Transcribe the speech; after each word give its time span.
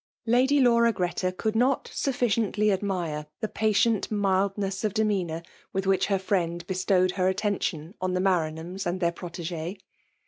JUfidy 0.27 0.59
liBWft 0.63 0.93
Greta 0.95 1.31
could 1.31 1.55
not 1.55 1.91
sufficiently 1.93 2.71
admire 2.71 3.27
the 3.39 3.47
patient 3.47 4.09
mildness 4.09 4.83
of 4.83 4.95
demeanour 4.95 5.43
with 5.73 5.85
wiuelt 5.85 6.05
her 6.05 6.17
'ftierid 6.17 6.65
bestowed 6.65 7.11
her 7.11 7.27
attention 7.27 7.93
on 8.01 8.15
the 8.15 8.19
Mar^hams 8.19 8.87
and 8.87 8.99
their 8.99 9.11
protegee. 9.11 9.77